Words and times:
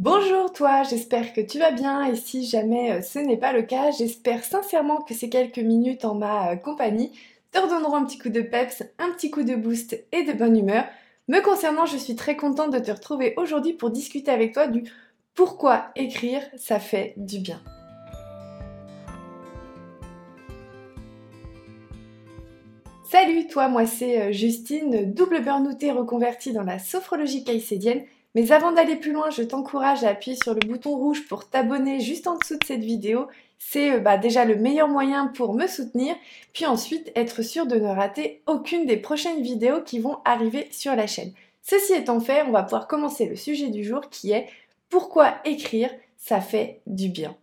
Bonjour 0.00 0.52
toi, 0.52 0.82
j'espère 0.82 1.32
que 1.32 1.40
tu 1.40 1.60
vas 1.60 1.70
bien 1.70 2.04
et 2.04 2.16
si 2.16 2.44
jamais 2.44 2.90
euh, 2.90 3.00
ce 3.00 3.20
n'est 3.20 3.36
pas 3.36 3.52
le 3.52 3.62
cas, 3.62 3.92
j'espère 3.92 4.42
sincèrement 4.42 5.00
que 5.00 5.14
ces 5.14 5.28
quelques 5.28 5.60
minutes 5.60 6.04
en 6.04 6.16
ma 6.16 6.50
euh, 6.50 6.56
compagnie 6.56 7.12
te 7.52 7.60
redonneront 7.60 7.94
un 7.94 8.04
petit 8.04 8.18
coup 8.18 8.28
de 8.28 8.40
peps, 8.40 8.82
un 8.98 9.12
petit 9.12 9.30
coup 9.30 9.44
de 9.44 9.54
boost 9.54 10.04
et 10.10 10.24
de 10.24 10.32
bonne 10.32 10.58
humeur. 10.58 10.84
Me 11.28 11.38
concernant, 11.40 11.86
je 11.86 11.96
suis 11.96 12.16
très 12.16 12.34
contente 12.34 12.72
de 12.72 12.80
te 12.80 12.90
retrouver 12.90 13.34
aujourd'hui 13.36 13.72
pour 13.72 13.92
discuter 13.92 14.32
avec 14.32 14.52
toi 14.52 14.66
du 14.66 14.82
pourquoi 15.32 15.92
écrire 15.94 16.42
ça 16.56 16.80
fait 16.80 17.14
du 17.16 17.38
bien. 17.38 17.62
Salut 23.04 23.46
toi, 23.46 23.68
moi 23.68 23.86
c'est 23.86 24.22
euh, 24.22 24.32
Justine, 24.32 25.14
double 25.14 25.40
burnoutée 25.44 25.92
reconvertie 25.92 26.52
dans 26.52 26.64
la 26.64 26.80
sophrologie 26.80 27.44
caïcédienne 27.44 28.02
mais 28.34 28.50
avant 28.50 28.72
d'aller 28.72 28.96
plus 28.96 29.12
loin, 29.12 29.30
je 29.30 29.42
t'encourage 29.42 30.04
à 30.04 30.10
appuyer 30.10 30.36
sur 30.36 30.54
le 30.54 30.60
bouton 30.60 30.96
rouge 30.96 31.26
pour 31.28 31.48
t'abonner 31.48 32.00
juste 32.00 32.26
en 32.26 32.36
dessous 32.36 32.56
de 32.58 32.64
cette 32.64 32.84
vidéo. 32.84 33.28
C'est 33.58 33.92
euh, 33.92 33.98
bah, 34.00 34.18
déjà 34.18 34.44
le 34.44 34.56
meilleur 34.56 34.88
moyen 34.88 35.28
pour 35.28 35.54
me 35.54 35.66
soutenir, 35.66 36.16
puis 36.52 36.66
ensuite 36.66 37.12
être 37.14 37.42
sûr 37.42 37.66
de 37.66 37.76
ne 37.76 37.88
rater 37.88 38.42
aucune 38.46 38.86
des 38.86 38.96
prochaines 38.96 39.42
vidéos 39.42 39.82
qui 39.82 40.00
vont 40.00 40.18
arriver 40.24 40.68
sur 40.72 40.96
la 40.96 41.06
chaîne. 41.06 41.32
Ceci 41.62 41.94
étant 41.94 42.20
fait, 42.20 42.42
on 42.42 42.50
va 42.50 42.62
pouvoir 42.62 42.88
commencer 42.88 43.26
le 43.26 43.36
sujet 43.36 43.68
du 43.68 43.84
jour 43.84 44.10
qui 44.10 44.32
est 44.32 44.48
pourquoi 44.90 45.34
écrire, 45.44 45.90
ça 46.18 46.40
fait 46.40 46.80
du 46.86 47.08
bien? 47.08 47.36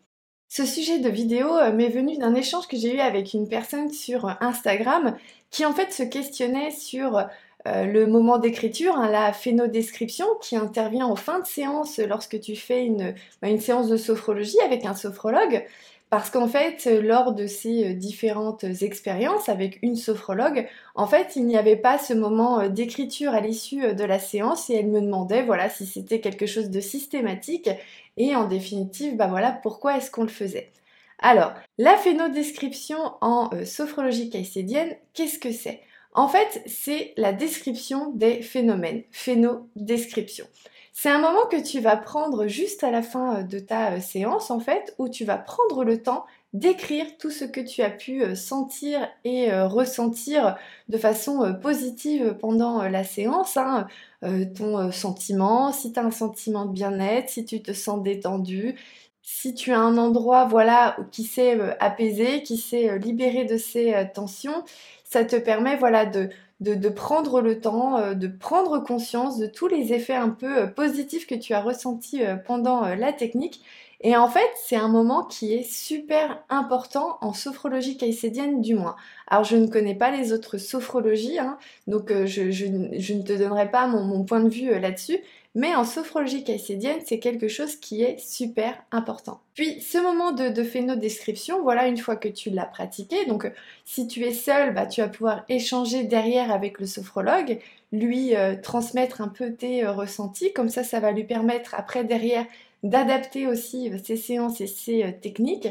Ce 0.48 0.66
sujet 0.66 1.00
de 1.00 1.10
vidéo 1.10 1.48
euh, 1.56 1.72
m'est 1.72 1.88
venu 1.88 2.18
d'un 2.18 2.36
échange 2.36 2.68
que 2.68 2.76
j'ai 2.76 2.96
eu 2.96 3.00
avec 3.00 3.34
une 3.34 3.48
personne 3.48 3.90
sur 3.90 4.38
Instagram 4.42 5.16
qui 5.50 5.66
en 5.66 5.74
fait 5.74 5.94
se 5.94 6.04
questionnait 6.04 6.72
sur 6.72 7.26
euh, 7.68 7.86
le 7.86 8.08
moment 8.08 8.40
d'écriture, 8.40 8.96
hein, 8.96 9.10
la 9.10 9.34
phénodescription 9.34 10.26
qui 10.42 10.56
intervient 10.56 11.06
en 11.06 11.16
fin 11.16 11.40
de 11.40 11.46
séance 11.46 12.00
lorsque 12.00 12.40
tu 12.40 12.56
fais 12.56 12.86
une, 12.86 13.14
bah, 13.42 13.50
une 13.50 13.60
séance 13.60 13.88
de 13.88 13.98
sophrologie 13.98 14.60
avec 14.66 14.86
un 14.86 14.96
sophrologue. 14.96 15.64
Parce 16.10 16.30
qu'en 16.30 16.48
fait, 16.48 16.90
lors 17.02 17.34
de 17.34 17.48
ces 17.48 17.92
euh, 17.92 17.94
différentes 17.94 18.64
expériences 18.64 19.48
avec 19.48 19.80
une 19.84 19.96
sophrologue, 19.96 20.68
en 20.96 21.08
fait, 21.08 21.36
il 21.36 21.46
n'y 21.46 21.56
avait 21.56 21.76
pas 21.76 22.00
ce 22.00 22.14
moment 22.14 22.62
euh, 22.62 22.70
d'écriture 22.70 23.34
à 23.34 23.42
l'issue 23.42 23.94
de 23.94 24.04
la 24.04 24.18
séance 24.20 24.70
et 24.70 24.76
elle 24.76 24.88
me 24.88 25.02
demandait, 25.02 25.44
voilà, 25.44 25.70
si 25.70 25.86
c'était 25.86 26.20
quelque 26.20 26.48
chose 26.48 26.70
de 26.72 26.80
systématique 26.80 27.70
et 28.18 28.36
en 28.36 28.46
définitive, 28.46 29.16
bah 29.18 29.28
voilà, 29.28 29.52
pourquoi 29.52 29.98
est-ce 29.98 30.10
qu'on 30.10 30.24
le 30.24 30.30
faisait. 30.30 30.72
Alors, 31.20 31.54
la 31.78 31.96
phénodescription 31.98 32.98
en 33.22 33.52
sophrologie 33.64 34.32
caïcédienne, 34.32 34.96
qu'est-ce 35.14 35.38
que 35.38 35.52
c'est? 35.52 35.82
En 36.14 36.28
fait, 36.28 36.62
c'est 36.66 37.14
la 37.18 37.34
description 37.34 38.12
des 38.12 38.42
phénomènes, 38.42 39.04
phénodescription. 39.12 40.46
C'est 40.94 41.10
un 41.10 41.20
moment 41.20 41.46
que 41.50 41.62
tu 41.62 41.80
vas 41.80 41.96
prendre 41.96 42.48
juste 42.48 42.84
à 42.84 42.92
la 42.92 43.02
fin 43.02 43.38
euh, 43.38 43.44
de 43.44 43.60
ta 43.60 43.94
euh, 43.94 44.00
séance, 44.02 44.52
en 44.52 44.60
fait, 44.60 44.94
où 44.98 45.08
tu 45.08 45.24
vas 45.24 45.38
prendre 45.38 45.84
le 45.84 46.02
temps 46.02 46.26
d'écrire 46.54 47.06
tout 47.18 47.32
ce 47.32 47.46
que 47.46 47.62
tu 47.62 47.82
as 47.82 47.90
pu 47.90 48.22
euh, 48.24 48.36
sentir 48.36 49.08
et 49.24 49.54
ressentir 49.54 50.58
de 50.90 50.98
façon 50.98 51.56
positive 51.62 52.36
pendant 52.40 52.84
la 52.84 53.06
séance. 53.06 53.56
Hein. 53.56 53.88
ton 54.22 54.92
sentiment, 54.92 55.72
si 55.72 55.94
tu 55.94 56.00
as 56.00 56.04
un 56.04 56.12
sentiment 56.12 56.66
de 56.66 56.74
bien-être, 56.74 57.30
si 57.30 57.46
tu 57.46 57.62
te 57.62 57.72
sens 57.72 58.04
détendu, 58.04 58.76
si 59.22 59.54
tu 59.54 59.72
as 59.72 59.80
un 59.80 59.98
endroit 59.98 60.46
voilà 60.46 60.98
qui 61.12 61.24
s'est 61.24 61.60
apaisé, 61.80 62.44
qui 62.44 62.58
s'est 62.58 62.98
libéré 63.00 63.46
de 63.46 63.58
ses 63.58 64.08
tensions, 64.14 64.64
ça 65.04 65.26
te 65.26 65.36
permet 65.36 65.76
voilà 65.76 66.06
de, 66.06 66.30
de, 66.62 66.90
prendre 66.90 67.42
le 67.42 67.60
temps, 67.60 67.98
euh, 67.98 68.14
de 68.14 68.28
prendre 68.28 68.80
conscience 68.80 69.38
de 69.38 69.48
tous 69.48 69.68
les 69.68 69.94
effets 69.94 70.16
un 70.16 70.30
peu 70.30 70.60
euh, 70.60 70.68
positifs 70.68 71.26
que 71.26 71.36
tu 71.36 71.54
as 71.54 71.62
ressentis 71.62 72.24
euh, 72.24 72.36
pendant 72.36 72.86
la 72.96 73.12
technique. 73.12 73.62
Et 74.04 74.16
en 74.16 74.28
fait, 74.28 74.50
c'est 74.56 74.76
un 74.76 74.88
moment 74.88 75.24
qui 75.24 75.54
est 75.54 75.64
super 75.64 76.44
important 76.50 77.18
en 77.22 77.34
sophrologie 77.34 77.98
caïcédienne 77.98 78.62
du 78.62 78.74
moins. 78.74 78.96
Alors, 79.28 79.44
je 79.44 79.58
ne 79.58 79.68
connais 79.68 79.94
pas 79.94 80.10
les 80.10 80.34
autres 80.34 80.58
sophrologies, 80.58 81.38
hein, 81.38 81.60
donc 81.86 82.12
je, 82.26 82.50
je, 82.50 82.66
ne 82.66 83.22
te 83.22 83.38
donnerai 83.38 83.70
pas 83.70 83.86
mon 83.86 84.24
point 84.24 84.40
de 84.40 84.50
vue 84.50 84.80
là-dessus, 84.80 85.20
mais 85.54 85.76
en 85.76 85.84
sophrologie 85.84 86.44
caïcédienne, 86.44 87.00
c'est 87.06 87.20
quelque 87.20 87.50
chose 87.50 87.76
qui 87.76 88.04
est 88.04 88.18
super 88.20 88.82
important. 88.92 89.42
Puis 89.54 89.82
ce 89.82 89.98
moment 89.98 90.32
de, 90.32 90.50
de 90.50 90.64
phénodescription, 90.64 91.62
voilà, 91.62 91.88
une 91.88 91.98
fois 91.98 92.16
que 92.16 92.30
tu 92.30 92.50
l'as 92.50 92.66
pratiqué, 92.66 93.26
donc 93.26 93.52
si 93.84 94.08
tu 94.08 94.24
es 94.24 94.34
seul, 94.34 94.74
bah, 94.74 94.86
tu 94.86 95.02
vas 95.02 95.10
pouvoir 95.10 95.44
échanger 95.50 96.04
derrière 96.04 96.52
avec 96.52 96.80
le 96.80 96.86
sophrologue, 96.86 97.60
lui 97.92 98.36
euh, 98.36 98.56
transmettre 98.56 99.20
un 99.20 99.28
peu 99.28 99.52
tes 99.54 99.84
euh, 99.84 99.92
ressentis, 99.92 100.54
comme 100.54 100.70
ça 100.70 100.84
ça 100.84 101.02
va 101.02 101.12
lui 101.12 101.26
permettre 101.26 101.76
après 101.76 102.06
derrière 102.06 102.46
d'adapter 102.84 103.46
aussi 103.46 103.92
ses 104.04 104.16
séances 104.16 104.62
et 104.62 104.68
ses 104.68 105.16
techniques. 105.22 105.68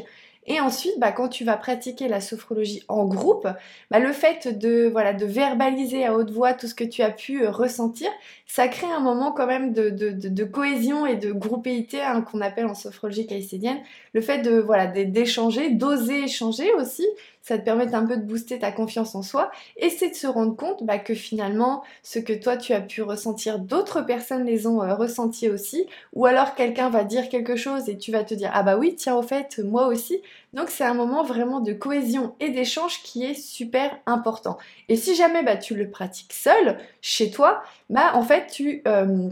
Et 0.47 0.59
ensuite, 0.59 0.99
bah, 0.99 1.11
quand 1.11 1.27
tu 1.27 1.43
vas 1.43 1.55
pratiquer 1.55 2.07
la 2.07 2.19
sophrologie 2.19 2.83
en 2.87 3.05
groupe, 3.05 3.47
bah, 3.91 3.99
le 3.99 4.11
fait 4.11 4.57
de, 4.57 4.89
voilà, 4.91 5.13
de 5.13 5.25
verbaliser 5.25 6.03
à 6.03 6.15
haute 6.15 6.31
voix 6.31 6.53
tout 6.53 6.67
ce 6.67 6.73
que 6.73 6.83
tu 6.83 7.03
as 7.03 7.11
pu 7.11 7.43
euh, 7.43 7.51
ressentir, 7.51 8.09
ça 8.47 8.67
crée 8.67 8.87
un 8.87 8.99
moment 8.99 9.31
quand 9.31 9.45
même 9.45 9.71
de, 9.71 9.89
de, 9.89 10.43
cohésion 10.43 11.05
et 11.05 11.15
de 11.15 11.31
groupéité 11.31 12.01
hein, 12.01 12.21
qu'on 12.21 12.41
appelle 12.41 12.65
en 12.65 12.73
sophrologie 12.73 13.27
caïcédienne. 13.27 13.77
Le 14.13 14.21
fait 14.21 14.39
de 14.39 14.59
voilà 14.59 14.87
d'échanger, 14.87 15.69
d'oser 15.69 16.23
échanger 16.23 16.73
aussi, 16.73 17.05
ça 17.41 17.57
te 17.57 17.63
permet 17.63 17.93
un 17.93 18.05
peu 18.05 18.17
de 18.17 18.23
booster 18.23 18.59
ta 18.59 18.71
confiance 18.71 19.15
en 19.15 19.23
soi 19.23 19.51
et 19.77 19.89
c'est 19.89 20.09
de 20.09 20.15
se 20.15 20.27
rendre 20.27 20.55
compte 20.55 20.83
bah, 20.83 20.99
que 20.99 21.13
finalement 21.13 21.83
ce 22.03 22.19
que 22.19 22.33
toi 22.33 22.57
tu 22.57 22.73
as 22.73 22.81
pu 22.81 23.01
ressentir, 23.01 23.59
d'autres 23.59 24.01
personnes 24.01 24.45
les 24.45 24.67
ont 24.67 24.83
euh, 24.83 24.93
ressentis 24.93 25.49
aussi. 25.49 25.85
Ou 26.13 26.25
alors 26.25 26.55
quelqu'un 26.55 26.89
va 26.89 27.03
dire 27.03 27.29
quelque 27.29 27.55
chose 27.55 27.89
et 27.89 27.97
tu 27.97 28.11
vas 28.11 28.23
te 28.23 28.33
dire 28.33 28.51
ah 28.53 28.63
bah 28.63 28.77
oui 28.77 28.95
tiens 28.95 29.15
au 29.15 29.23
fait 29.23 29.59
moi 29.59 29.87
aussi. 29.87 30.21
Donc 30.53 30.69
c'est 30.69 30.83
un 30.83 30.93
moment 30.93 31.23
vraiment 31.23 31.59
de 31.59 31.73
cohésion 31.73 32.35
et 32.39 32.49
d'échange 32.49 33.01
qui 33.03 33.23
est 33.23 33.33
super 33.33 33.97
important. 34.05 34.57
Et 34.89 34.95
si 34.95 35.15
jamais 35.15 35.43
bah, 35.43 35.57
tu 35.57 35.75
le 35.75 35.89
pratiques 35.89 36.33
seul 36.33 36.77
chez 37.01 37.31
toi 37.31 37.63
bah 37.89 38.11
en 38.13 38.23
fait 38.23 38.47
tu 38.47 38.81
euh, 38.87 39.29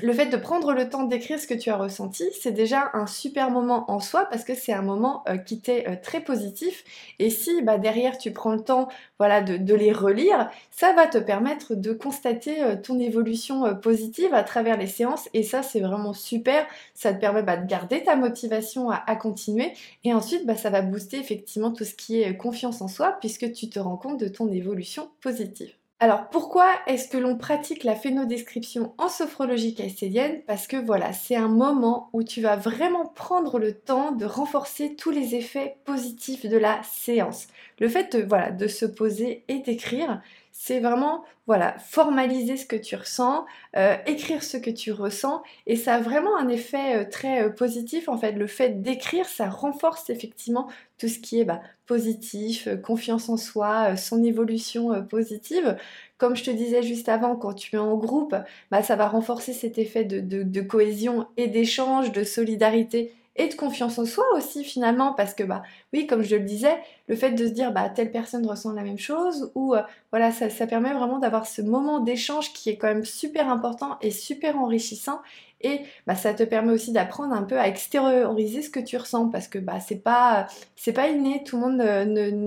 le 0.00 0.12
fait 0.12 0.26
de 0.26 0.36
prendre 0.36 0.72
le 0.72 0.88
temps 0.88 1.02
d'écrire 1.02 1.40
ce 1.40 1.46
que 1.46 1.54
tu 1.54 1.70
as 1.70 1.76
ressenti, 1.76 2.24
c'est 2.40 2.52
déjà 2.52 2.90
un 2.94 3.06
super 3.06 3.50
moment 3.50 3.90
en 3.90 3.98
soi 3.98 4.26
parce 4.26 4.44
que 4.44 4.54
c'est 4.54 4.72
un 4.72 4.82
moment 4.82 5.24
euh, 5.28 5.36
qui 5.38 5.60
t'est 5.60 5.88
euh, 5.88 5.96
très 6.00 6.20
positif. 6.20 6.84
Et 7.18 7.30
si 7.30 7.62
bah, 7.62 7.78
derrière 7.78 8.16
tu 8.16 8.32
prends 8.32 8.52
le 8.52 8.60
temps 8.60 8.88
voilà, 9.18 9.40
de, 9.40 9.74
les 9.74 9.92
relire, 9.92 10.50
ça 10.70 10.92
va 10.92 11.06
te 11.06 11.18
permettre 11.18 11.74
de 11.74 11.92
constater 11.92 12.62
euh, 12.62 12.76
ton 12.76 12.98
évolution 13.00 13.74
positive 13.76 14.34
à 14.34 14.44
travers 14.44 14.76
les 14.76 14.86
séances. 14.86 15.28
Et 15.34 15.42
ça, 15.42 15.62
c'est 15.62 15.80
vraiment 15.80 16.12
super. 16.12 16.66
Ça 16.94 17.12
te 17.12 17.20
permet 17.20 17.42
bah, 17.42 17.56
de 17.56 17.66
garder 17.66 18.04
ta 18.04 18.14
motivation 18.14 18.90
à, 18.90 19.16
continuer. 19.16 19.72
Et 20.04 20.14
ensuite, 20.14 20.46
bah, 20.46 20.56
ça 20.56 20.70
va 20.70 20.82
booster 20.82 21.18
effectivement 21.18 21.72
tout 21.72 21.84
ce 21.84 21.94
qui 21.94 22.20
est 22.22 22.36
confiance 22.36 22.82
en 22.82 22.88
soi 22.88 23.16
puisque 23.20 23.52
tu 23.52 23.68
te 23.68 23.80
rends 23.80 23.96
compte 23.96 24.20
de 24.20 24.28
ton 24.28 24.48
évolution 24.52 25.10
positive. 25.20 25.77
Alors 26.00 26.28
pourquoi 26.30 26.70
est-ce 26.86 27.08
que 27.08 27.18
l'on 27.18 27.36
pratique 27.36 27.82
la 27.82 27.96
phénodescription 27.96 28.94
en 28.98 29.08
sophrologie 29.08 29.74
caïcédienne 29.74 30.42
Parce 30.46 30.68
que 30.68 30.76
voilà, 30.76 31.12
c'est 31.12 31.34
un 31.34 31.48
moment 31.48 32.08
où 32.12 32.22
tu 32.22 32.40
vas 32.40 32.54
vraiment 32.54 33.04
prendre 33.04 33.58
le 33.58 33.72
temps 33.72 34.12
de 34.12 34.24
renforcer 34.24 34.94
tous 34.94 35.10
les 35.10 35.34
effets 35.34 35.78
positifs 35.84 36.46
de 36.46 36.56
la 36.56 36.80
séance. 36.84 37.48
Le 37.80 37.88
fait 37.88 38.16
de, 38.16 38.68
se 38.68 38.86
poser 38.86 39.42
et 39.48 39.58
d'écrire, 39.58 40.22
c'est 40.60 40.80
vraiment 40.80 41.22
voilà 41.46 41.78
formaliser 41.78 42.56
ce 42.56 42.66
que 42.66 42.74
tu 42.74 42.96
ressens, 42.96 43.46
euh, 43.76 43.94
écrire 44.06 44.42
ce 44.42 44.56
que 44.56 44.70
tu 44.70 44.90
ressens, 44.90 45.40
et 45.68 45.76
ça 45.76 45.94
a 45.94 46.00
vraiment 46.00 46.36
un 46.36 46.48
effet 46.48 46.96
euh, 46.96 47.04
très 47.08 47.44
euh, 47.44 47.48
positif. 47.48 48.08
En 48.08 48.18
fait, 48.18 48.32
le 48.32 48.48
fait 48.48 48.82
d'écrire, 48.82 49.26
ça 49.26 49.48
renforce 49.48 50.10
effectivement 50.10 50.66
tout 50.98 51.06
ce 51.06 51.20
qui 51.20 51.38
est 51.38 51.44
bah, 51.44 51.60
positif, 51.86 52.68
confiance 52.82 53.28
en 53.28 53.36
soi, 53.36 53.96
son 53.96 54.24
évolution 54.24 55.04
positive. 55.04 55.76
Comme 56.18 56.34
je 56.34 56.42
te 56.42 56.50
disais 56.50 56.82
juste 56.82 57.08
avant, 57.08 57.36
quand 57.36 57.54
tu 57.54 57.76
es 57.76 57.78
en 57.78 57.96
groupe, 57.96 58.34
bah, 58.72 58.82
ça 58.82 58.96
va 58.96 59.06
renforcer 59.06 59.52
cet 59.52 59.78
effet 59.78 60.04
de 60.04 60.60
cohésion 60.60 61.28
et 61.36 61.46
d'échange, 61.46 62.10
de 62.10 62.24
solidarité 62.24 63.12
et 63.38 63.48
de 63.48 63.54
confiance 63.54 63.98
en 63.98 64.04
soi 64.04 64.24
aussi 64.34 64.64
finalement 64.64 65.14
parce 65.14 65.32
que 65.32 65.44
bah 65.44 65.62
oui 65.92 66.06
comme 66.06 66.22
je 66.22 66.36
le 66.36 66.42
disais 66.42 66.76
le 67.06 67.16
fait 67.16 67.30
de 67.30 67.46
se 67.46 67.52
dire 67.52 67.72
bah 67.72 67.88
telle 67.88 68.10
personne 68.10 68.46
ressent 68.46 68.72
la 68.72 68.82
même 68.82 68.98
chose 68.98 69.50
ou 69.54 69.74
euh, 69.74 69.82
voilà 70.10 70.32
ça, 70.32 70.48
permet 70.66 70.92
vraiment 70.92 71.18
d'avoir 71.18 71.46
ce 71.46 71.62
moment 71.62 72.00
d'échange 72.00 72.52
qui 72.52 72.68
est 72.68 72.76
quand 72.76 72.88
même 72.88 73.04
super 73.04 73.48
important 73.48 73.96
et 74.02 74.10
super 74.10 74.58
enrichissant 74.58 75.20
et 75.60 75.80
bah, 76.06 76.14
ça 76.14 76.34
te 76.34 76.44
permet 76.44 76.72
aussi 76.72 76.92
d'apprendre 76.92 77.34
un 77.34 77.42
peu 77.42 77.58
à 77.58 77.66
extérioriser 77.66 78.62
ce 78.62 78.70
que 78.70 78.78
tu 78.78 78.96
ressens 78.96 79.28
parce 79.28 79.48
que 79.48 79.58
bah 79.58 79.80
c'est 79.80 80.02
pas 80.02 80.46
c'est 80.76 80.92
pas 80.92 81.08
inné 81.08 81.42
tout 81.44 81.56
le 81.56 81.62
monde 81.62 81.76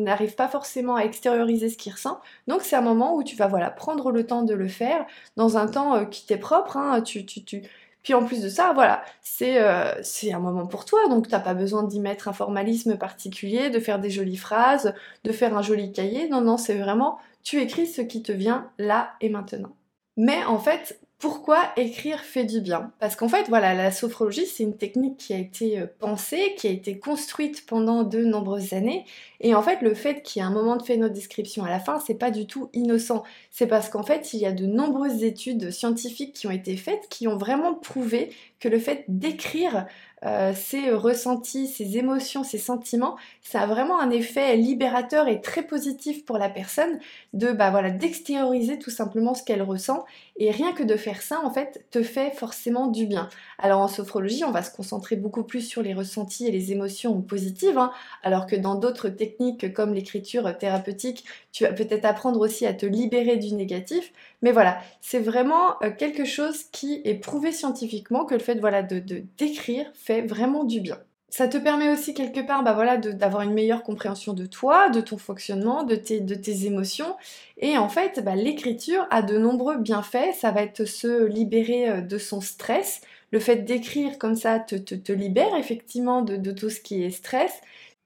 n'arrive 0.06 0.36
pas 0.36 0.48
forcément 0.48 0.96
à 0.96 1.04
extérioriser 1.04 1.70
ce 1.70 1.78
qu'il 1.78 1.92
ressent. 1.92 2.20
Donc 2.48 2.62
c'est 2.62 2.76
un 2.76 2.82
moment 2.82 3.16
où 3.16 3.24
tu 3.24 3.36
vas 3.36 3.48
voilà 3.48 3.70
prendre 3.70 4.12
le 4.12 4.26
temps 4.26 4.44
de 4.44 4.54
le 4.54 4.68
faire 4.68 5.06
dans 5.36 5.58
un 5.58 5.68
temps 5.68 5.96
euh, 5.96 6.06
qui 6.06 6.26
t'est 6.26 6.38
propre 6.38 6.78
hein, 6.78 7.02
tu, 7.02 7.26
tu, 7.26 7.44
tu 7.44 7.64
puis 8.04 8.14
en 8.14 8.26
plus 8.26 8.42
de 8.42 8.50
ça, 8.50 8.72
voilà, 8.74 9.04
euh, 9.42 9.94
c'est 10.02 10.34
un 10.34 10.40
moment 10.40 10.66
pour 10.66 10.86
toi, 10.86 11.08
donc 11.10 11.28
t'as 11.28 11.40
pas 11.40 11.54
besoin 11.54 11.84
d'y 11.84 12.00
mettre 12.00 12.28
un 12.28 12.34
formalisme 12.34 12.98
particulier, 12.98 13.70
de 13.70 13.80
faire 13.80 14.00
des 14.00 14.10
jolies 14.10 14.38
phrases, 14.38 14.94
de 15.24 15.32
faire 15.32 15.56
un 15.56 15.62
joli 15.62 15.92
cahier. 15.92 16.28
Non, 16.28 16.42
non, 16.42 16.58
c'est 16.58 16.78
vraiment 16.78 17.20
tu 17.44 17.60
écris 17.60 17.88
ce 17.88 18.02
qui 18.02 18.22
te 18.22 18.32
vient 18.32 18.70
là 18.78 19.14
et 19.22 19.30
maintenant. 19.30 19.76
Mais 20.18 20.44
en 20.46 20.60
fait, 20.60 21.00
pourquoi 21.22 21.72
écrire 21.78 22.20
fait 22.20 22.46
du 22.46 22.62
bien 22.62 22.92
Parce 23.00 23.16
qu'en 23.16 23.30
fait, 23.30 23.48
voilà, 23.48 23.76
la 23.76 23.92
sophrologie, 23.92 24.48
c'est 24.48 24.64
une 24.64 24.76
technique 24.76 25.18
qui 25.18 25.36
a 25.36 25.38
été 25.38 25.80
euh, 25.80 25.86
pensée, 26.00 26.56
qui 26.58 26.68
a 26.68 26.72
été 26.72 26.98
construite 26.98 27.68
pendant 27.68 28.02
de 28.02 28.24
nombreuses 28.24 28.74
années. 28.74 29.06
Et 29.40 29.54
en 29.54 29.62
fait, 29.62 29.84
le 29.84 29.94
fait 29.94 30.24
qu'il 30.24 30.42
y 30.42 30.44
ait 30.44 30.48
un 30.48 30.52
moment 30.52 30.78
de 30.78 30.84
phénodescription 30.84 31.64
à 31.64 31.70
la 31.70 31.80
fin, 31.80 32.00
c'est 32.00 32.16
pas 32.16 32.32
du 32.32 32.48
tout 32.48 32.72
innocent. 32.74 33.22
C'est 33.52 33.68
parce 33.68 33.88
qu'en 33.90 34.02
fait, 34.02 34.34
il 34.34 34.40
y 34.40 34.48
a 34.48 34.52
de 34.52 34.66
nombreuses 34.66 35.24
études 35.24 35.70
scientifiques 35.70 36.34
qui 36.34 36.48
ont 36.48 36.52
été 36.52 36.76
faites 36.76 37.08
qui 37.10 37.28
ont 37.28 37.38
vraiment 37.38 37.76
prouvé 37.76 38.32
que 38.60 38.68
le 38.68 38.80
fait 38.80 39.06
d'écrire 39.08 39.86
euh, 40.24 40.54
ses 40.54 40.92
ressentis, 40.92 41.68
ses 41.68 41.98
émotions, 41.98 42.44
ses 42.44 42.60
sentiments, 42.60 43.16
ça 43.42 43.62
a 43.62 43.66
vraiment 43.66 44.00
un 44.00 44.12
effet 44.12 44.56
libérateur 44.56 45.28
et 45.28 45.42
très 45.42 45.64
positif 45.64 46.26
pour 46.26 46.38
la 46.38 46.50
personne 46.50 47.00
de 47.34 47.52
bah 47.52 47.72
voilà 47.72 47.90
d'extérioriser 47.90 48.78
tout 48.78 48.92
simplement 48.92 49.34
ce 49.34 49.44
qu'elle 49.44 49.64
ressent 49.64 50.06
et 50.38 50.52
rien 50.52 50.74
que 50.74 50.84
de 50.84 50.96
faire 50.96 51.22
ça 51.22 51.42
en 51.44 51.52
fait 51.52 51.86
te 51.92 52.04
fait 52.04 52.32
forcément 52.32 52.88
du 52.88 53.06
bien. 53.08 53.30
Alors 53.58 53.82
en 53.82 53.88
sophrologie, 53.88 54.44
on 54.44 54.52
va 54.52 54.64
se 54.64 54.76
concentrer 54.76 55.16
beaucoup 55.16 55.44
plus 55.44 55.62
sur 55.62 55.82
les 55.82 55.94
ressentis 55.94 56.48
et 56.48 56.52
les 56.52 56.72
émotions 56.72 57.20
positives, 57.22 57.78
hein, 57.78 57.92
alors 58.24 58.46
que 58.46 58.56
dans 58.56 58.76
d'autres 58.76 59.10
techniques 59.10 59.74
comme 59.74 59.94
l'écriture 59.94 60.58
thérapeutique, 60.58 61.26
tu 61.52 61.64
vas 61.64 61.74
peut-être 61.74 62.06
apprendre 62.06 62.40
aussi 62.40 62.66
à 62.66 62.74
te 62.74 62.86
libérer 62.86 63.38
du 63.38 63.54
négatif. 63.54 64.14
Mais 64.42 64.52
voilà, 64.52 64.80
c'est 65.02 65.20
vraiment 65.20 65.82
euh, 65.84 65.92
quelque 65.92 66.26
chose 66.26 66.64
qui 66.72 67.02
est 67.06 67.16
prouvé 67.16 67.52
scientifiquement 67.52 68.26
que 68.26 68.34
le 68.34 68.40
fait 68.40 68.60
voilà, 68.60 68.82
de 68.84 69.00
d'écrire 69.38 69.86
fait 69.94 70.22
vraiment 70.22 70.64
du 70.64 70.82
bien. 70.82 70.98
Ça 71.32 71.48
te 71.48 71.58
permet 71.58 71.90
aussi 71.90 72.14
quelque 72.14 72.42
part 72.42 72.62
bah 72.62 72.74
voilà, 72.74 72.98
d'avoir 72.98 73.44
une 73.44 73.54
meilleure 73.54 73.84
compréhension 73.84 74.34
de 74.34 74.46
toi, 74.46 74.90
de 74.90 75.00
ton 75.00 75.18
fonctionnement, 75.18 75.84
de 75.86 75.96
tes, 75.96 76.20
de 76.20 76.36
tes 76.36 76.66
émotions. 76.66 77.16
Et 77.58 77.78
en 77.78 77.88
fait, 77.88 78.22
bah, 78.22 78.36
l'écriture 78.36 79.08
a 79.12 79.22
de 79.22 79.38
nombreux 79.38 79.78
bienfaits. 79.78 80.34
Ça 80.34 80.52
va 80.52 80.62
être 80.62 80.84
se 80.84 81.24
libérer 81.24 81.90
euh, 81.90 82.02
de 82.02 82.18
son 82.18 82.42
stress. 82.42 83.00
Le 83.32 83.40
fait 83.40 83.58
d'écrire 83.64 84.18
comme 84.18 84.36
ça 84.36 84.60
te, 84.60 84.76
te, 84.76 85.14
libère 85.14 85.56
effectivement 85.56 86.22
de, 86.22 86.36
de, 86.36 86.52
tout 86.52 86.70
ce 86.70 86.82
qui 86.82 87.02
est 87.02 87.12
stress. 87.12 87.54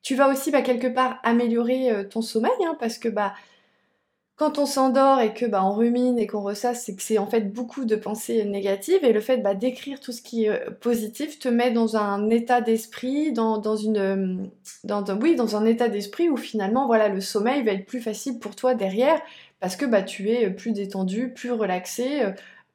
Tu 0.03 0.13
vas 0.13 0.29
aussi 0.29 0.51
bah, 0.51 0.61
quelque 0.61 0.85
part 0.85 1.17
améliorer 1.23 1.89
euh, 1.91 2.03
ton 2.03 2.21
sommeil 2.21 2.51
hein, 2.63 2.77
parce 2.79 2.99
que 2.99 3.09
bah, 3.09 3.33
quand 4.35 4.57
on 4.57 4.65
s'endort 4.65 5.21
et 5.21 5.33
que 5.33 5.45
bah, 5.45 5.63
on 5.63 5.73
rumine 5.73 6.19
et 6.19 6.27
qu'on 6.27 6.41
ressasse, 6.41 6.83
c'est 6.83 6.95
que 6.95 7.01
c'est 7.01 7.17
en 7.17 7.27
fait 7.27 7.53
beaucoup 7.53 7.85
de 7.85 7.95
pensées 7.95 8.43
négatives 8.43 9.03
et 9.03 9.13
le 9.13 9.21
fait 9.21 9.37
bah, 9.37 9.55
d'écrire 9.55 10.01
tout 10.01 10.11
ce 10.11 10.21
qui 10.21 10.45
est 10.45 10.49
euh, 10.49 10.71
positif 10.81 11.39
te 11.39 11.47
met 11.47 11.71
dans 11.71 11.95
un 11.95 12.29
état 12.29 12.59
d'esprit, 12.59 13.29
euh, 13.29 13.57
dans, 14.83 15.55
un 15.55 15.65
état 15.65 15.87
d'esprit 15.87 16.29
où 16.29 16.35
finalement 16.35 16.85
voilà 16.85 17.07
le 17.07 17.21
sommeil 17.21 17.63
va 17.63 17.71
être 17.71 17.85
plus 17.85 18.01
facile 18.01 18.39
pour 18.39 18.57
toi 18.57 18.73
derrière 18.73 19.21
parce 19.61 19.77
que 19.77 19.85
bah, 19.85 20.03
tu 20.03 20.29
es 20.29 20.49
plus 20.49 20.73
détendu, 20.73 21.31
plus 21.33 21.51
relaxé. 21.51 22.23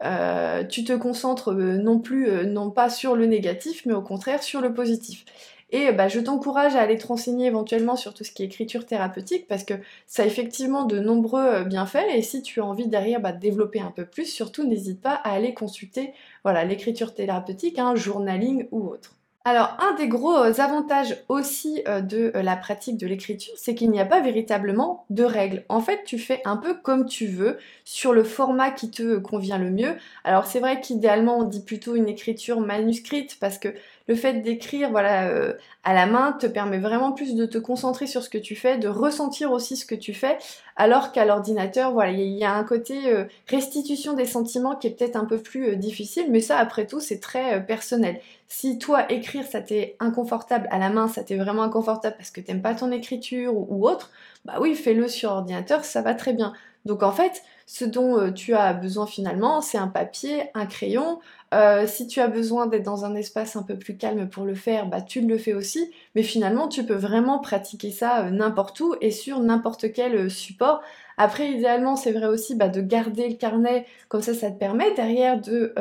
Euh, 0.02 0.64
tu 0.64 0.82
te 0.84 0.94
concentres 0.94 1.52
non 1.52 1.98
plus, 1.98 2.46
non 2.46 2.70
pas 2.70 2.88
sur 2.88 3.16
le 3.16 3.26
négatif, 3.26 3.84
mais 3.84 3.92
au 3.92 4.00
contraire 4.00 4.42
sur 4.42 4.62
le 4.62 4.72
positif. 4.72 5.26
Et 5.72 5.92
bah, 5.92 6.08
je 6.08 6.18
t'encourage 6.18 6.74
à 6.74 6.80
aller 6.80 6.98
te 6.98 7.06
renseigner 7.06 7.46
éventuellement 7.46 7.96
sur 7.96 8.12
tout 8.12 8.24
ce 8.24 8.32
qui 8.32 8.42
est 8.42 8.46
écriture 8.46 8.86
thérapeutique 8.86 9.46
parce 9.48 9.64
que 9.64 9.74
ça 10.06 10.24
a 10.24 10.26
effectivement 10.26 10.84
de 10.84 10.98
nombreux 10.98 11.44
euh, 11.44 11.64
bienfaits 11.64 12.06
et 12.12 12.22
si 12.22 12.42
tu 12.42 12.60
as 12.60 12.64
envie 12.64 12.88
derrière 12.88 13.20
bah, 13.20 13.32
de 13.32 13.38
développer 13.38 13.80
un 13.80 13.92
peu 13.92 14.04
plus, 14.04 14.26
surtout 14.26 14.66
n'hésite 14.66 15.00
pas 15.00 15.14
à 15.14 15.32
aller 15.32 15.54
consulter 15.54 16.12
voilà, 16.42 16.64
l'écriture 16.64 17.14
thérapeutique, 17.14 17.78
un 17.78 17.94
journaling 17.94 18.66
ou 18.72 18.88
autre. 18.88 19.14
Alors, 19.46 19.74
un 19.78 19.94
des 19.94 20.06
gros 20.06 20.36
euh, 20.36 20.52
avantages 20.58 21.16
aussi 21.30 21.82
euh, 21.88 22.02
de 22.02 22.30
la 22.34 22.56
pratique 22.56 22.98
de 22.98 23.06
l'écriture, 23.06 23.54
c'est 23.56 23.74
qu'il 23.74 23.90
n'y 23.90 23.98
a 23.98 24.04
pas 24.04 24.20
véritablement 24.20 25.06
de 25.08 25.24
règles. 25.24 25.64
En 25.70 25.80
fait, 25.80 26.04
tu 26.04 26.18
fais 26.18 26.42
un 26.44 26.58
peu 26.58 26.74
comme 26.74 27.06
tu 27.06 27.26
veux, 27.26 27.56
sur 27.86 28.12
le 28.12 28.22
format 28.22 28.70
qui 28.70 28.90
te 28.90 29.16
convient 29.16 29.56
le 29.56 29.70
mieux. 29.70 29.96
Alors, 30.24 30.44
c'est 30.44 30.60
vrai 30.60 30.82
qu'idéalement, 30.82 31.38
on 31.38 31.44
dit 31.44 31.64
plutôt 31.64 31.96
une 31.96 32.06
écriture 32.06 32.60
manuscrite 32.60 33.38
parce 33.40 33.56
que 33.56 33.68
le 34.08 34.14
fait 34.14 34.34
d'écrire 34.42 34.90
voilà, 34.90 35.28
euh, 35.28 35.54
à 35.84 35.94
la 35.94 36.06
main 36.06 36.32
te 36.32 36.46
permet 36.46 36.78
vraiment 36.78 37.12
plus 37.12 37.34
de 37.34 37.46
te 37.46 37.58
concentrer 37.58 38.06
sur 38.06 38.22
ce 38.22 38.28
que 38.28 38.38
tu 38.38 38.56
fais, 38.56 38.78
de 38.78 38.88
ressentir 38.88 39.52
aussi 39.52 39.76
ce 39.76 39.86
que 39.86 39.94
tu 39.94 40.14
fais, 40.14 40.38
alors 40.76 41.12
qu'à 41.12 41.24
l'ordinateur, 41.24 41.92
voilà, 41.92 42.12
il 42.12 42.36
y 42.36 42.44
a 42.44 42.52
un 42.52 42.64
côté 42.64 43.12
euh, 43.12 43.24
restitution 43.48 44.14
des 44.14 44.24
sentiments 44.24 44.76
qui 44.76 44.86
est 44.86 44.90
peut-être 44.90 45.16
un 45.16 45.24
peu 45.24 45.38
plus 45.38 45.68
euh, 45.70 45.76
difficile, 45.76 46.26
mais 46.30 46.40
ça, 46.40 46.58
après 46.58 46.86
tout, 46.86 47.00
c'est 47.00 47.20
très 47.20 47.64
personnel. 47.64 48.20
Si 48.48 48.78
toi, 48.78 49.10
écrire, 49.12 49.44
ça 49.46 49.60
t'est 49.60 49.96
inconfortable 50.00 50.66
à 50.70 50.78
la 50.78 50.90
main, 50.90 51.06
ça 51.06 51.22
t'est 51.22 51.36
vraiment 51.36 51.62
inconfortable 51.62 52.16
parce 52.16 52.30
que 52.30 52.40
t'aimes 52.40 52.62
pas 52.62 52.74
ton 52.74 52.90
écriture 52.90 53.54
ou 53.54 53.88
autre, 53.88 54.10
bah 54.44 54.54
oui, 54.60 54.74
fais-le 54.74 55.06
sur 55.06 55.30
ordinateur, 55.30 55.84
ça 55.84 56.02
va 56.02 56.14
très 56.14 56.32
bien. 56.32 56.52
Donc 56.84 57.02
en 57.02 57.12
fait, 57.12 57.42
ce 57.66 57.84
dont 57.84 58.32
tu 58.32 58.54
as 58.54 58.72
besoin 58.72 59.06
finalement, 59.06 59.60
c'est 59.60 59.78
un 59.78 59.88
papier, 59.88 60.50
un 60.54 60.66
crayon, 60.66 61.20
euh, 61.52 61.86
si 61.88 62.06
tu 62.06 62.20
as 62.20 62.28
besoin 62.28 62.66
d'être 62.66 62.84
dans 62.84 63.04
un 63.04 63.16
espace 63.16 63.56
un 63.56 63.64
peu 63.64 63.76
plus 63.76 63.96
calme 63.96 64.28
pour 64.28 64.44
le 64.44 64.54
faire, 64.54 64.86
bah, 64.86 65.00
tu 65.00 65.20
le 65.20 65.36
fais 65.36 65.52
aussi. 65.52 65.90
Mais 66.14 66.22
finalement, 66.22 66.68
tu 66.68 66.84
peux 66.84 66.94
vraiment 66.94 67.40
pratiquer 67.40 67.90
ça 67.90 68.24
euh, 68.26 68.30
n'importe 68.30 68.78
où 68.80 68.94
et 69.00 69.10
sur 69.10 69.40
n'importe 69.40 69.92
quel 69.92 70.14
euh, 70.14 70.28
support. 70.28 70.80
Après, 71.16 71.50
idéalement, 71.50 71.96
c'est 71.96 72.12
vrai 72.12 72.26
aussi 72.26 72.54
bah, 72.54 72.68
de 72.68 72.80
garder 72.80 73.28
le 73.28 73.34
carnet, 73.34 73.84
comme 74.08 74.22
ça, 74.22 74.32
ça 74.32 74.50
te 74.50 74.58
permet 74.58 74.94
derrière 74.94 75.40
de, 75.40 75.74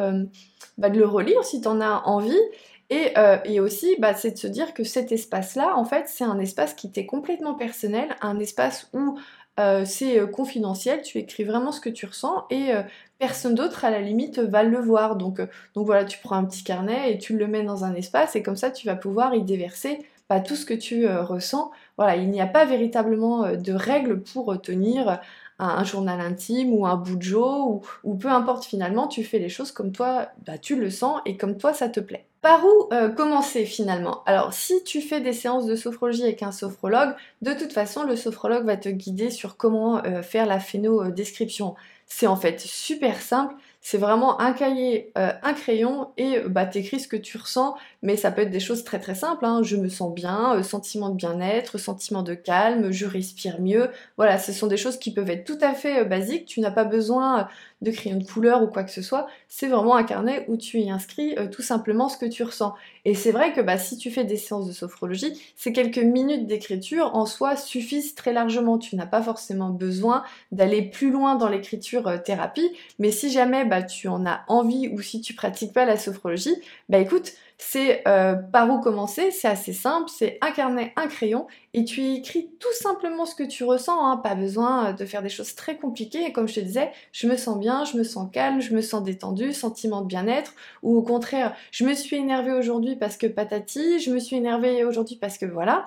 bah, 0.78 0.90
de 0.90 1.00
le 1.00 1.06
relire 1.06 1.44
si 1.46 1.62
tu 1.62 1.68
en 1.68 1.80
as 1.80 2.02
envie. 2.06 2.42
Et, 2.90 3.14
et 3.46 3.62
aussi, 3.62 3.96
bah, 4.00 4.14
c'est 4.16 4.32
de 4.32 4.38
se 4.38 4.48
dire 4.48 4.74
que 4.74 4.84
cet 4.84 5.14
espace-là, 5.14 5.78
en 5.78 5.86
fait, 5.86 6.08
c'est 6.08 6.26
un 6.26 6.40
espace 6.40 6.74
qui 6.74 6.92
t'est 6.92 7.06
complètement 7.06 7.54
personnel, 7.54 8.10
un 8.20 8.38
espace 8.40 8.90
où 8.92 9.18
euh, 9.60 9.84
c'est 9.86 10.20
euh, 10.20 10.28
confidentiel, 10.28 11.02
tu 11.02 11.18
écris 11.18 11.44
vraiment 11.44 11.72
ce 11.72 11.82
que 11.82 11.90
tu 11.90 12.06
ressens 12.06 12.46
et 12.50 12.74
euh, 12.74 12.82
personne 13.18 13.56
d'autre 13.56 13.84
à 13.84 13.90
la 13.90 14.02
limite 14.02 14.40
va 14.40 14.64
le 14.64 14.80
voir. 14.80 15.18
Donc, 15.18 15.42
donc 15.74 15.86
voilà, 15.86 16.06
tu 16.06 16.18
prends 16.20 16.38
un 16.38 16.46
petit 16.46 16.64
carnet 16.64 17.14
et 17.14 17.18
tu 17.18 17.38
le 17.38 17.48
mets 17.48 17.64
dans 17.64 17.84
un 17.84 17.94
espace 17.94 18.36
et 18.36 18.44
comme 18.44 18.56
ça 18.56 18.72
tu 18.72 18.88
vas 18.88 18.96
pouvoir 18.96 19.36
y 19.36 19.44
déverser 19.44 20.00
bah, 20.30 20.40
tout 20.40 20.56
ce 20.56 20.66
que 20.66 20.74
tu 20.74 21.08
ressens. 21.08 21.72
Voilà, 21.98 22.16
il 22.16 22.30
n'y 22.30 22.42
a 22.42 22.48
pas 22.48 22.66
véritablement 22.66 23.52
de 23.54 23.74
règles 23.74 24.22
pour 24.22 24.62
tenir 24.62 25.20
un, 25.60 25.84
journal 25.84 26.22
intime 26.22 26.74
ou 26.74 26.86
un 26.86 26.96
bout 26.96 27.18
de 27.18 27.36
ou, 27.36 27.82
ou, 28.04 28.16
peu 28.16 28.30
importe 28.30 28.66
finalement, 28.66 29.08
tu 29.08 29.24
fais 29.26 29.40
les 29.40 29.50
choses 29.50 29.72
comme 29.72 29.92
toi 29.92 30.30
bah, 30.46 30.58
tu 30.58 30.76
le 30.80 30.90
sens 30.90 31.20
et 31.26 31.36
comme 31.36 31.58
toi 31.58 31.74
ça 31.74 31.90
te 31.90 32.00
plaît. 32.00 32.29
Par 32.42 32.64
où 32.64 32.88
euh, 32.94 33.10
commencer 33.10 33.66
finalement? 33.66 34.24
Alors 34.26 34.54
si 34.54 34.82
tu 34.86 35.02
fais 35.02 35.20
des 35.20 35.34
séances 35.34 35.66
de 35.66 35.76
sophrologie 35.76 36.24
avec 36.24 36.42
un 36.42 36.54
sophrologue, 36.54 37.14
de 37.42 37.54
toute 37.54 37.74
façon 37.74 38.04
le 38.04 38.16
sophrologue 38.16 38.66
va 38.66 38.78
te 38.78 38.88
guider 38.88 39.30
sur 39.30 39.58
comment 39.58 40.04
euh, 40.06 40.22
faire 40.22 40.46
la 40.46 40.60
phéno-description. 40.62 41.76
C'est 42.06 42.28
en 42.28 42.38
fait 42.38 42.62
super 42.62 43.22
simple, 43.22 43.56
c'est 43.90 43.98
vraiment 43.98 44.40
un 44.40 44.54
cahier, 44.54 45.12
euh, 45.18 45.32
un 45.42 45.54
crayon 45.54 46.10
et 46.16 46.42
bah 46.42 46.68
t'écris 46.68 47.00
ce 47.00 47.08
que 47.08 47.18
tu 47.18 47.40
ressens, 47.40 47.76
mais 48.04 48.18
ça 48.18 48.30
peut 48.30 48.44
être 48.44 48.52
des 48.52 48.60
choses 48.60 48.84
très 48.84 49.00
très 49.00 49.16
simples. 49.16 49.44
Hein. 49.44 49.64
Je 49.64 49.78
me 49.78 49.90
sens 49.90 50.14
bien, 50.14 50.54
euh, 50.58 50.62
sentiment 50.62 51.10
de 51.10 51.16
bien-être, 51.16 51.80
sentiment 51.80 52.22
de 52.22 52.36
calme, 52.36 52.92
je 52.92 53.08
respire 53.08 53.60
mieux. 53.60 53.90
Voilà, 54.16 54.38
ce 54.38 54.54
sont 54.54 54.68
des 54.68 54.78
choses 54.78 55.00
qui 55.00 55.12
peuvent 55.12 55.32
être 55.32 55.44
tout 55.44 55.58
à 55.62 55.74
fait 55.74 56.02
euh, 56.02 56.06
basiques. 56.06 56.46
Tu 56.46 56.60
n'as 56.60 56.70
pas 56.70 56.84
besoin 56.84 57.48
de 57.82 57.90
crayon 57.90 58.18
de 58.18 58.26
couleur 58.26 58.62
ou 58.62 58.68
quoi 58.68 58.84
que 58.84 58.92
ce 58.92 59.02
soit. 59.02 59.26
C'est 59.48 59.68
vraiment 59.68 59.96
un 59.96 60.04
carnet 60.04 60.46
où 60.50 60.58
tu 60.58 60.80
y 60.80 60.92
inscris 60.92 61.36
tout 61.50 61.62
simplement 61.62 62.10
ce 62.10 62.18
que 62.18 62.26
tu 62.26 62.44
ressens. 62.44 62.76
Et 63.06 63.16
c'est 63.16 63.32
vrai 63.32 63.54
que 63.54 63.62
bah, 63.62 63.78
si 63.78 63.98
tu 63.98 64.12
fais 64.12 64.26
des 64.26 64.36
séances 64.36 64.68
de 64.68 64.74
sophrologie, 64.74 65.34
ces 65.56 65.72
quelques 65.72 65.98
minutes 65.98 66.46
d'écriture 66.46 67.16
en 67.16 67.26
soi 67.26 67.56
suffisent 67.56 68.16
très 68.16 68.34
largement. 68.34 68.78
Tu 68.78 68.98
n'as 68.98 69.06
pas 69.06 69.22
forcément 69.22 69.70
besoin 69.70 70.24
d'aller 70.52 70.82
plus 70.82 71.10
loin 71.10 71.36
dans 71.36 71.48
l'écriture 71.48 72.22
thérapie, 72.22 72.70
mais 73.00 73.12
si 73.12 73.32
jamais 73.32 73.64
bah, 73.64 73.79
tu 73.84 74.08
en 74.08 74.26
as 74.26 74.42
envie 74.48 74.90
ou 74.90 75.02
si 75.02 75.22
tu 75.22 75.34
pratiques 75.34 75.74
pas 75.74 75.86
la 75.86 75.98
sophrologie, 75.98 76.56
bah 76.90 77.00
écoute, 77.00 77.34
c'est 77.62 78.08
euh, 78.08 78.36
par 78.36 78.70
où 78.70 78.80
commencer, 78.80 79.32
c'est 79.32 79.50
assez 79.50 79.74
simple, 79.74 80.10
c'est 80.10 80.40
un 80.42 80.78
un 80.96 81.08
crayon, 81.08 81.46
et 81.74 81.84
tu 81.84 82.02
écris 82.02 82.50
tout 82.58 82.74
simplement 82.74 83.26
ce 83.26 83.36
que 83.36 83.44
tu 83.44 83.66
ressens, 83.66 84.02
hein. 84.02 84.18
pas 84.18 84.34
besoin 84.34 84.94
de 84.94 85.06
faire 85.06 85.22
des 85.22 85.30
choses 85.30 85.56
très 85.56 85.78
compliquées, 85.78 86.24
et 86.26 86.32
comme 86.32 86.48
je 86.48 86.56
te 86.56 86.60
disais, 86.62 86.92
je 87.12 87.28
me 87.28 87.36
sens 87.36 87.60
bien, 87.60 87.84
je 87.84 87.98
me 87.98 88.04
sens 88.04 88.30
calme, 88.32 88.62
je 88.62 88.74
me 88.74 88.82
sens 88.82 89.04
détendu, 89.04 89.52
sentiment 89.52 90.02
de 90.02 90.08
bien-être, 90.08 90.54
ou 90.84 90.98
au 90.98 91.02
contraire, 91.02 91.54
je 91.72 91.84
me 91.84 91.94
suis 91.94 92.16
énervée 92.16 92.54
aujourd'hui 92.54 92.96
parce 92.96 93.18
que 93.18 93.28
patati, 93.28 94.00
je 94.00 94.12
me 94.12 94.20
suis 94.20 94.38
énervée 94.38 94.86
aujourd'hui 94.86 95.18
parce 95.18 95.38
que 95.38 95.46
voilà, 95.46 95.84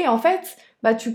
et 0.00 0.08
en 0.08 0.18
fait, 0.18 0.56
bah, 0.82 0.94
tu, 0.94 1.12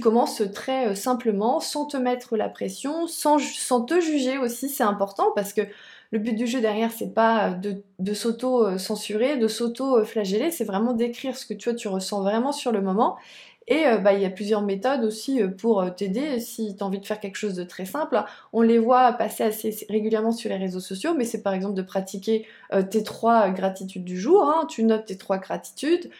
commences 0.00 0.42
très 0.52 0.88
euh, 0.88 0.94
simplement, 0.94 1.60
sans 1.60 1.86
te 1.86 1.96
mettre 1.96 2.36
la 2.36 2.48
pression, 2.48 3.06
sans, 3.06 3.38
te 3.38 4.00
juger 4.00 4.38
aussi, 4.38 4.68
c'est 4.68 4.82
important 4.82 5.28
parce 5.34 5.52
que 5.52 5.62
le 6.10 6.18
but 6.18 6.34
du 6.34 6.46
jeu 6.46 6.60
derrière, 6.60 6.92
c'est 6.92 7.14
pas 7.14 7.50
de, 7.50 7.82
de 7.98 8.14
s'auto-censurer, 8.14 9.36
de 9.36 9.48
s'auto-flageller, 9.48 10.50
c'est 10.50 10.64
vraiment 10.64 10.92
d'écrire 10.92 11.36
ce 11.36 11.46
que 11.46 11.54
tu, 11.54 11.74
tu 11.74 11.88
ressens 11.88 12.22
vraiment 12.22 12.52
sur 12.52 12.70
le 12.70 12.80
moment. 12.80 13.16
Et 13.66 13.84
bah, 14.02 14.12
il 14.12 14.20
y 14.20 14.24
a 14.24 14.30
plusieurs 14.30 14.62
méthodes 14.62 15.04
aussi 15.04 15.40
pour 15.58 15.94
t'aider 15.94 16.40
si 16.40 16.76
tu 16.76 16.82
as 16.82 16.86
envie 16.86 16.98
de 16.98 17.06
faire 17.06 17.20
quelque 17.20 17.36
chose 17.36 17.54
de 17.54 17.64
très 17.64 17.86
simple. 17.86 18.22
On 18.52 18.60
les 18.60 18.78
voit 18.78 19.12
passer 19.12 19.44
assez 19.44 19.86
régulièrement 19.88 20.32
sur 20.32 20.50
les 20.50 20.56
réseaux 20.56 20.80
sociaux, 20.80 21.14
mais 21.16 21.24
c'est 21.24 21.42
par 21.42 21.54
exemple 21.54 21.74
de 21.74 21.82
pratiquer 21.82 22.46
tes 22.90 23.02
trois 23.02 23.48
gratitudes 23.50 24.04
du 24.04 24.20
jour. 24.20 24.42
Hein. 24.44 24.66
Tu 24.68 24.84
notes 24.84 25.06
tes 25.06 25.16
trois 25.16 25.38
gratitudes, 25.38 26.10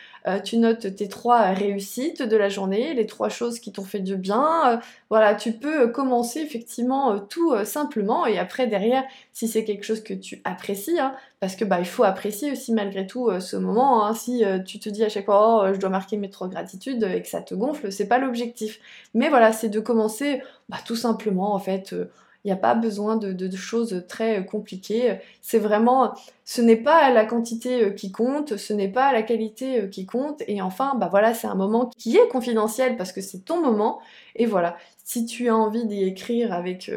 tu 0.44 0.56
notes 0.56 0.96
tes 0.96 1.08
trois 1.08 1.52
réussites 1.52 2.22
de 2.22 2.36
la 2.36 2.48
journée, 2.48 2.94
les 2.94 3.06
trois 3.06 3.28
choses 3.28 3.58
qui 3.58 3.72
t'ont 3.72 3.84
fait 3.84 4.00
du 4.00 4.16
bien. 4.16 4.80
voilà, 5.10 5.34
tu 5.34 5.52
peux 5.52 5.88
commencer 5.88 6.40
effectivement 6.40 7.18
tout 7.18 7.54
simplement 7.64 8.26
et 8.26 8.38
après 8.38 8.66
derrière, 8.66 9.04
si 9.32 9.48
c'est 9.48 9.64
quelque 9.64 9.84
chose 9.84 10.02
que 10.02 10.14
tu 10.14 10.40
apprécies, 10.44 10.98
hein, 10.98 11.14
parce 11.44 11.56
que 11.56 11.66
bah 11.66 11.78
il 11.78 11.84
faut 11.84 12.04
apprécier 12.04 12.52
aussi 12.52 12.72
malgré 12.72 13.06
tout 13.06 13.30
ce 13.38 13.58
moment. 13.58 14.06
Hein. 14.06 14.14
si 14.14 14.42
tu 14.64 14.78
te 14.78 14.88
dis 14.88 15.04
à 15.04 15.10
chaque 15.10 15.26
fois 15.26 15.68
oh, 15.68 15.74
je 15.74 15.78
dois 15.78 15.90
marquer 15.90 16.16
mes 16.16 16.30
trois 16.30 16.48
gratitudes 16.48 17.02
et 17.02 17.20
que 17.20 17.28
ça 17.28 17.42
te 17.42 17.54
gonfle, 17.54 17.92
c'est 17.92 18.08
pas 18.08 18.16
l'objectif. 18.16 18.80
Mais 19.12 19.28
voilà, 19.28 19.52
c'est 19.52 19.68
de 19.68 19.78
commencer 19.78 20.40
bah, 20.70 20.78
tout 20.86 20.96
simplement 20.96 21.54
en 21.54 21.58
fait. 21.58 21.90
il 21.92 22.46
n'y 22.46 22.52
a 22.52 22.56
pas 22.56 22.74
besoin 22.74 23.16
de, 23.16 23.56
choses 23.56 24.04
très 24.08 24.46
compliquées. 24.46 25.18
C'est 25.42 25.58
vraiment, 25.58 26.14
ce 26.46 26.62
n'est 26.62 26.76
pas 26.76 27.10
la 27.10 27.26
quantité 27.26 27.94
qui 27.94 28.10
compte, 28.10 28.56
ce 28.56 28.72
n'est 28.72 28.88
pas 28.88 29.12
la 29.12 29.22
qualité 29.22 29.90
qui 29.90 30.06
compte. 30.06 30.42
Et 30.46 30.62
enfin, 30.62 30.94
bah 30.96 31.08
voilà, 31.10 31.34
c'est 31.34 31.46
un 31.46 31.54
moment 31.54 31.90
qui 31.98 32.16
est 32.16 32.28
confidentiel 32.28 32.96
parce 32.96 33.12
que 33.12 33.20
c'est 33.20 33.44
ton 33.44 33.60
moment. 33.60 34.00
Et 34.34 34.46
voilà, 34.46 34.78
si 35.04 35.26
tu 35.26 35.50
as 35.50 35.56
envie 35.56 35.84
d'y 35.84 36.04
écrire 36.04 36.54
avec 36.54 36.90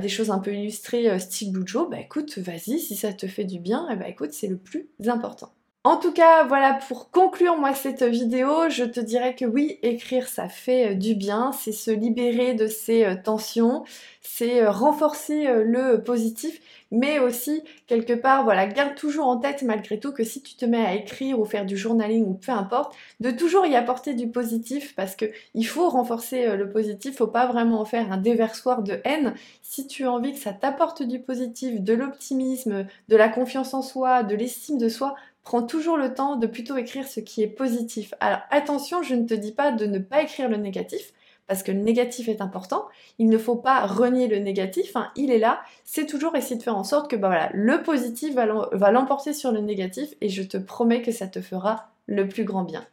des 0.00 0.08
choses 0.08 0.30
un 0.30 0.38
peu 0.38 0.54
illustrées 0.54 1.18
style 1.18 1.52
Bujo, 1.52 1.88
bah 1.88 2.00
écoute, 2.00 2.38
vas-y, 2.38 2.78
si 2.78 2.96
ça 2.96 3.12
te 3.12 3.26
fait 3.26 3.44
du 3.44 3.58
bien, 3.58 3.94
bah 3.96 4.08
écoute, 4.08 4.32
c'est 4.32 4.48
le 4.48 4.56
plus 4.56 4.88
important. 5.06 5.52
En 5.82 5.96
tout 5.96 6.12
cas, 6.12 6.44
voilà, 6.44 6.74
pour 6.74 7.10
conclure 7.10 7.56
moi 7.56 7.72
cette 7.72 8.02
vidéo, 8.02 8.68
je 8.68 8.84
te 8.84 9.00
dirais 9.00 9.34
que 9.34 9.46
oui, 9.46 9.78
écrire 9.82 10.28
ça 10.28 10.46
fait 10.46 10.90
euh, 10.90 10.94
du 10.94 11.14
bien, 11.14 11.52
c'est 11.52 11.72
se 11.72 11.90
libérer 11.90 12.52
de 12.52 12.66
ces 12.66 13.06
euh, 13.06 13.14
tensions, 13.16 13.84
c'est 14.20 14.62
euh, 14.62 14.70
renforcer 14.70 15.46
le 15.64 16.02
positif, 16.02 16.60
mais 16.90 17.18
aussi 17.18 17.62
quelque 17.86 18.12
part, 18.12 18.44
voilà, 18.44 18.66
garde 18.66 18.94
toujours 18.94 19.26
en 19.26 19.38
tête 19.38 19.62
malgré 19.62 19.98
tout 19.98 20.12
que 20.12 20.22
si 20.22 20.42
tu 20.42 20.54
te 20.54 20.66
mets 20.66 20.84
à 20.84 20.94
écrire 20.94 21.40
ou 21.40 21.46
faire 21.46 21.64
du 21.64 21.78
journaling 21.78 22.26
ou 22.26 22.34
peu 22.34 22.52
importe, 22.52 22.94
de 23.20 23.30
toujours 23.30 23.64
y 23.64 23.74
apporter 23.74 24.12
du 24.12 24.28
positif. 24.28 24.94
Parce 24.96 25.16
que 25.16 25.26
il 25.54 25.64
faut 25.64 25.88
renforcer 25.88 26.56
le 26.56 26.68
positif, 26.68 27.16
faut 27.16 27.26
pas 27.26 27.46
vraiment 27.46 27.80
en 27.80 27.84
faire 27.86 28.12
un 28.12 28.18
déversoir 28.18 28.82
de 28.82 29.00
haine. 29.04 29.34
Si 29.62 29.86
tu 29.86 30.04
as 30.04 30.12
envie 30.12 30.32
que 30.32 30.40
ça 30.40 30.52
t'apporte 30.52 31.02
du 31.02 31.20
positif, 31.20 31.80
de 31.80 31.94
l'optimisme, 31.94 32.86
de 33.08 33.16
la 33.16 33.28
confiance 33.28 33.72
en 33.72 33.82
soi, 33.82 34.24
de 34.24 34.34
l'estime 34.34 34.76
de 34.76 34.88
soi, 34.88 35.14
prends 35.42 35.62
toujours 35.62 35.96
le 35.96 36.14
temps 36.14 36.36
de 36.36 36.46
plutôt 36.46 36.76
écrire 36.76 37.06
ce 37.06 37.20
qui 37.20 37.42
est 37.42 37.48
positif. 37.48 38.14
Alors 38.20 38.40
attention, 38.50 39.02
je 39.02 39.14
ne 39.14 39.26
te 39.26 39.34
dis 39.34 39.52
pas 39.52 39.72
de 39.72 39.86
ne 39.86 39.98
pas 39.98 40.22
écrire 40.22 40.48
le 40.48 40.56
négatif, 40.56 41.12
parce 41.46 41.62
que 41.62 41.72
le 41.72 41.80
négatif 41.80 42.28
est 42.28 42.40
important. 42.40 42.86
Il 43.18 43.28
ne 43.28 43.38
faut 43.38 43.56
pas 43.56 43.86
renier 43.86 44.28
le 44.28 44.38
négatif, 44.38 44.96
hein. 44.96 45.10
il 45.16 45.30
est 45.30 45.38
là. 45.38 45.60
C'est 45.84 46.06
toujours 46.06 46.36
essayer 46.36 46.56
de 46.56 46.62
faire 46.62 46.76
en 46.76 46.84
sorte 46.84 47.10
que 47.10 47.16
bah 47.16 47.48
le 47.52 47.82
positif 47.82 48.34
va 48.34 48.90
l'emporter 48.90 49.32
sur 49.32 49.52
le 49.52 49.60
négatif 49.60 50.14
et 50.20 50.28
je 50.28 50.42
te 50.42 50.56
promets 50.56 51.02
que 51.02 51.12
ça 51.12 51.26
te 51.26 51.40
fera 51.40 51.90
le 52.06 52.28
plus 52.28 52.44
grand 52.44 52.64
bien. 52.64 52.84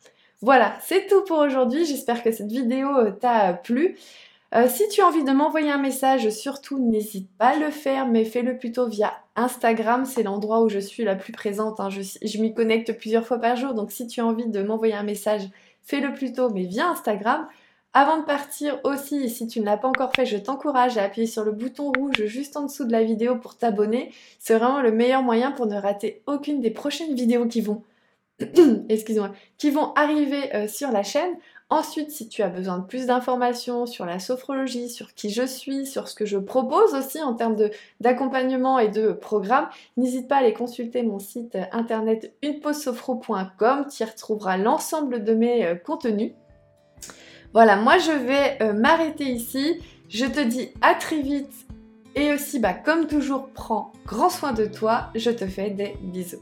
Voilà, 0.41 0.75
c'est 0.81 1.07
tout 1.07 1.23
pour 1.23 1.39
aujourd'hui. 1.39 1.85
J'espère 1.85 2.21
que 2.21 2.31
cette 2.31 2.51
vidéo 2.51 2.95
euh, 2.95 3.11
t'a 3.11 3.53
plu. 3.53 3.97
Euh, 4.55 4.69
si 4.69 4.87
tu 4.87 5.01
as 5.01 5.07
envie 5.07 5.25
de 5.25 5.31
m'envoyer 5.31 5.71
un 5.71 5.77
message, 5.77 6.29
surtout 6.29 6.79
n'hésite 6.79 7.29
pas 7.37 7.49
à 7.49 7.59
le 7.59 7.69
faire, 7.69 8.07
mais 8.07 8.23
fais-le 8.23 8.57
plutôt 8.57 8.87
via 8.87 9.13
Instagram, 9.35 10.05
c'est 10.05 10.23
l'endroit 10.23 10.61
où 10.61 10.69
je 10.69 10.79
suis 10.79 11.03
la 11.03 11.15
plus 11.15 11.33
présente. 11.33 11.79
Hein. 11.81 11.89
Je, 11.89 12.41
m'y 12.41 12.53
connecte 12.53 12.97
plusieurs 12.97 13.25
fois 13.25 13.39
par 13.39 13.57
jour, 13.57 13.73
donc 13.73 13.91
si 13.91 14.07
tu 14.07 14.21
as 14.21 14.25
envie 14.25 14.47
de 14.47 14.61
m'envoyer 14.63 14.93
un 14.93 15.03
message, 15.03 15.49
fais-le 15.83 16.13
plutôt, 16.13 16.49
mais 16.49 16.63
via 16.63 16.87
Instagram. 16.87 17.47
Avant 17.93 18.17
de 18.19 18.23
partir 18.23 18.79
aussi, 18.83 19.29
si 19.29 19.47
tu 19.47 19.59
ne 19.59 19.65
l'as 19.65 19.77
pas 19.77 19.87
encore 19.87 20.11
fait, 20.15 20.25
je 20.25 20.37
t'encourage 20.37 20.97
à 20.97 21.03
appuyer 21.03 21.27
sur 21.27 21.43
le 21.43 21.51
bouton 21.51 21.91
rouge 21.91 22.25
juste 22.25 22.55
en 22.55 22.63
dessous 22.63 22.85
de 22.85 22.91
la 22.91 23.03
vidéo 23.03 23.35
pour 23.37 23.57
t'abonner. 23.57 24.11
C'est 24.39 24.55
vraiment 24.57 24.81
le 24.81 24.91
meilleur 24.91 25.23
moyen 25.23 25.51
pour 25.51 25.65
ne 25.65 25.75
rater 25.75 26.21
aucune 26.25 26.61
des 26.61 26.71
prochaines 26.71 27.15
vidéos 27.15 27.47
qui 27.47 27.59
vont, 27.59 27.83
qui 29.57 29.71
vont 29.71 29.93
arriver 29.95 30.55
euh, 30.55 30.67
sur 30.67 30.91
la 30.91 31.03
chaîne. 31.03 31.35
Ensuite, 31.69 32.11
si 32.11 32.29
tu 32.29 32.43
as 32.43 32.47
besoin 32.47 32.77
de 32.77 32.85
plus 32.85 33.07
d'informations 33.07 33.85
sur 33.85 34.05
la 34.05 34.19
sophrologie, 34.19 34.89
sur 34.89 35.13
qui 35.13 35.29
je 35.29 35.45
suis, 35.45 35.85
sur 35.85 36.07
ce 36.07 36.15
que 36.15 36.25
je 36.25 36.37
propose 36.37 36.93
aussi 36.93 37.21
en 37.21 37.33
termes 37.33 37.57
d'accompagnement 37.99 38.79
et 38.79 38.87
de 38.87 39.11
programme, 39.11 39.67
n'hésite 39.97 40.29
pas 40.29 40.35
à 40.35 40.39
aller 40.39 40.53
consulter 40.53 41.03
mon 41.03 41.19
site 41.19 41.57
internet 41.73 42.33
uneposesophro.com. 42.41 43.85
Tu 43.91 44.03
y 44.03 44.05
retrouveras 44.05 44.55
l'ensemble 44.57 45.25
de 45.25 45.33
mes 45.33 45.65
euh, 45.65 45.75
contenus. 45.75 46.31
Voilà, 47.53 47.75
moi 47.75 47.97
je 47.97 48.11
vais 48.11 48.57
euh, 48.61 48.71
m'arrêter 48.71 49.25
ici. 49.25 49.81
Je 50.07 50.25
te 50.25 50.39
dis 50.39 50.69
à 50.81 50.95
très 50.95 51.21
vite 51.21 51.67
et 52.15 52.33
aussi, 52.33 52.59
bah, 52.59 52.73
comme 52.73 53.07
toujours, 53.07 53.49
prends 53.49 53.91
grand 54.05 54.29
soin 54.29 54.53
de 54.53 54.65
toi. 54.65 55.09
Je 55.15 55.31
te 55.31 55.45
fais 55.45 55.69
des 55.69 55.97
bisous. 56.01 56.41